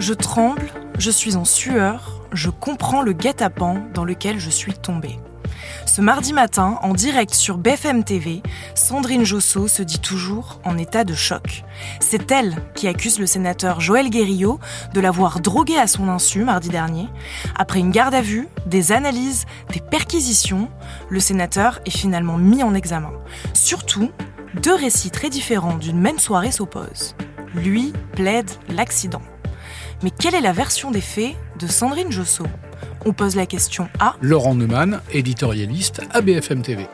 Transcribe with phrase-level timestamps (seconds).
[0.00, 0.62] Je tremble,
[0.98, 5.18] je suis en sueur, je comprends le guet-apens dans lequel je suis tombée.
[5.84, 8.42] Ce mardi matin, en direct sur BFM TV,
[8.74, 11.64] Sandrine Josso se dit toujours en état de choc.
[12.00, 14.58] C'est elle qui accuse le sénateur Joël Guerriot
[14.94, 17.10] de l'avoir drogué à son insu mardi dernier.
[17.54, 20.70] Après une garde à vue, des analyses, des perquisitions,
[21.10, 23.12] le sénateur est finalement mis en examen.
[23.52, 24.10] Surtout,
[24.62, 27.16] deux récits très différents d'une même soirée s'opposent.
[27.54, 29.20] Lui plaide l'accident.
[30.02, 32.44] Mais quelle est la version des faits de Sandrine Josso?
[33.04, 36.86] On pose la question à Laurent Neumann, éditorialiste à BFM TV.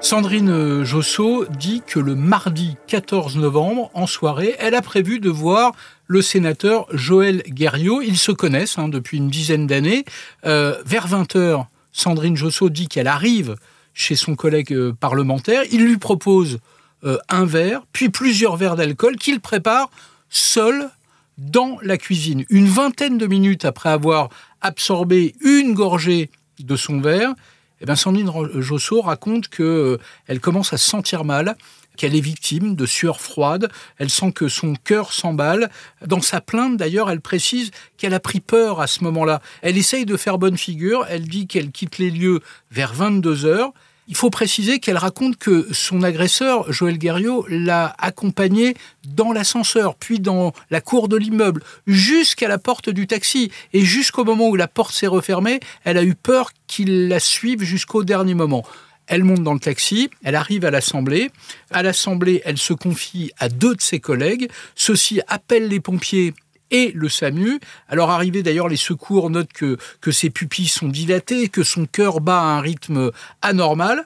[0.00, 5.72] Sandrine Josso dit que le mardi 14 novembre, en soirée, elle a prévu de voir
[6.06, 8.00] le sénateur Joël Guerriot.
[8.00, 10.04] Ils se connaissent hein, depuis une dizaine d'années.
[10.46, 13.56] Euh, vers 20h, Sandrine Josso dit qu'elle arrive
[13.94, 15.62] chez son collègue euh, parlementaire.
[15.72, 16.60] Il lui propose
[17.04, 19.90] euh, un verre, puis plusieurs verres d'alcool qu'il prépare
[20.30, 20.90] seul
[21.38, 22.44] dans la cuisine.
[22.48, 24.28] Une vingtaine de minutes après avoir
[24.60, 27.34] absorbé une gorgée de son verre,
[27.80, 31.56] eh bien Sandrine Josso raconte qu'elle euh, commence à se sentir mal,
[31.96, 35.70] qu'elle est victime de sueur froide, elle sent que son cœur s'emballe.
[36.04, 39.40] Dans sa plainte, d'ailleurs, elle précise qu'elle a pris peur à ce moment-là.
[39.62, 42.40] Elle essaye de faire bonne figure, elle dit qu'elle quitte les lieux
[42.70, 43.72] vers 22 heures.
[44.06, 48.74] Il faut préciser qu'elle raconte que son agresseur, Joël Guerriot, l'a accompagnée
[49.06, 53.50] dans l'ascenseur, puis dans la cour de l'immeuble, jusqu'à la porte du taxi.
[53.72, 57.62] Et jusqu'au moment où la porte s'est refermée, elle a eu peur qu'il la suive
[57.62, 58.64] jusqu'au dernier moment.
[59.06, 61.30] Elle monte dans le taxi, elle arrive à l'Assemblée.
[61.70, 64.50] À l'Assemblée, elle se confie à deux de ses collègues.
[64.74, 66.34] Ceux-ci appellent les pompiers
[66.74, 67.60] et le SAMU.
[67.88, 72.20] Alors arrivé d'ailleurs, les secours notent que, que ses pupilles sont dilatées, que son cœur
[72.20, 74.04] bat à un rythme anormal.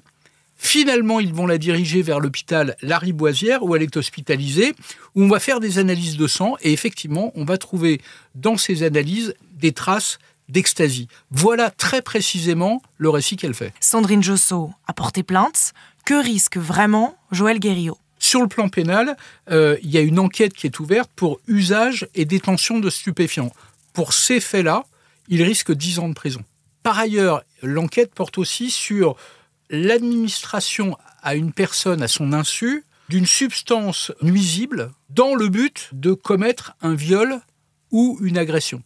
[0.56, 4.74] Finalement, ils vont la diriger vers l'hôpital Lariboisière où elle est hospitalisée,
[5.14, 8.02] où on va faire des analyses de sang et effectivement, on va trouver
[8.34, 10.18] dans ces analyses des traces
[10.50, 11.08] d'ecstasy.
[11.30, 13.72] Voilà très précisément le récit qu'elle fait.
[13.80, 15.72] Sandrine Josso a porté plainte.
[16.04, 17.98] Que risque vraiment Joël Guerriot
[18.28, 19.16] sur le plan pénal,
[19.50, 23.52] euh, il y a une enquête qui est ouverte pour usage et détention de stupéfiants.
[23.94, 24.84] Pour ces faits-là,
[25.28, 26.44] il risque 10 ans de prison.
[26.82, 29.16] Par ailleurs, l'enquête porte aussi sur
[29.70, 36.74] l'administration à une personne à son insu d'une substance nuisible dans le but de commettre
[36.82, 37.40] un viol
[37.90, 38.82] ou une agression.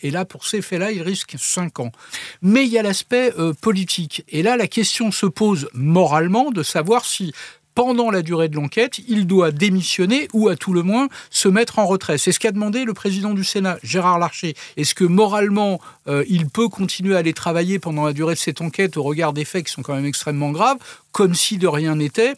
[0.00, 1.92] Et là, pour ces faits-là, il risque 5 ans.
[2.40, 4.24] Mais il y a l'aspect euh, politique.
[4.28, 7.34] Et là, la question se pose moralement de savoir si
[7.76, 11.78] pendant la durée de l'enquête, il doit démissionner ou à tout le moins se mettre
[11.78, 12.16] en retrait.
[12.16, 14.54] C'est ce qu'a demandé le président du Sénat, Gérard Larcher.
[14.78, 15.78] Est-ce que moralement,
[16.08, 19.34] euh, il peut continuer à aller travailler pendant la durée de cette enquête au regard
[19.34, 20.78] des faits qui sont quand même extrêmement graves,
[21.12, 22.34] comme si de rien n'était?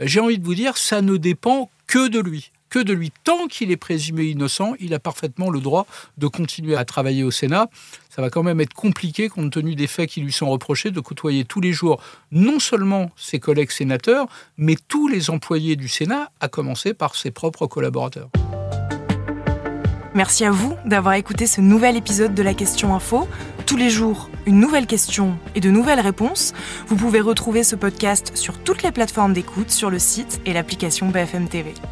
[0.00, 3.12] Ben, J'ai envie de vous dire, ça ne dépend que de lui que de lui.
[3.22, 7.30] Tant qu'il est présumé innocent, il a parfaitement le droit de continuer à travailler au
[7.30, 7.68] Sénat.
[8.08, 11.00] Ça va quand même être compliqué, compte tenu des faits qui lui sont reprochés, de
[11.00, 16.30] côtoyer tous les jours non seulement ses collègues sénateurs, mais tous les employés du Sénat,
[16.40, 18.30] à commencer par ses propres collaborateurs.
[20.14, 23.28] Merci à vous d'avoir écouté ce nouvel épisode de la Question Info.
[23.66, 26.54] Tous les jours, une nouvelle question et de nouvelles réponses.
[26.86, 31.08] Vous pouvez retrouver ce podcast sur toutes les plateformes d'écoute, sur le site et l'application
[31.08, 31.74] BFM TV.